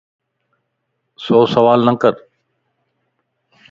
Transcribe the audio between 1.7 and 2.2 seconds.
نه ڪر